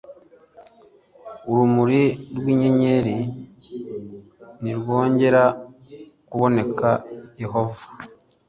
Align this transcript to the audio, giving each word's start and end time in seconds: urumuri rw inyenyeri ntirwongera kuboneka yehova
urumuri 1.49 2.03
rw 2.37 2.45
inyenyeri 2.53 3.17
ntirwongera 4.61 5.43
kuboneka 6.27 6.89
yehova 7.41 7.83